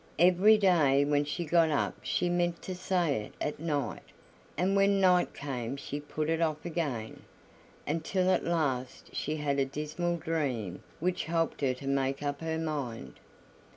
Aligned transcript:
Every 0.17 0.57
day 0.57 1.05
when 1.05 1.25
she 1.25 1.45
got 1.45 1.69
up 1.69 1.93
she 2.01 2.27
meant 2.27 2.63
to 2.63 2.73
say 2.73 3.21
it 3.27 3.35
at 3.39 3.59
night, 3.59 4.01
and 4.57 4.75
when 4.75 4.99
night 4.99 5.35
came 5.35 5.77
she 5.77 5.99
put 5.99 6.27
it 6.27 6.41
off 6.41 6.65
again, 6.65 7.21
until 7.85 8.31
at 8.31 8.43
last 8.43 9.13
she 9.15 9.35
had 9.35 9.59
a 9.59 9.65
dismal 9.65 10.17
dream 10.17 10.81
which 10.99 11.25
helped 11.25 11.61
her 11.61 11.75
to 11.75 11.87
make 11.87 12.23
up 12.23 12.41
her 12.41 12.57
mind. 12.57 13.19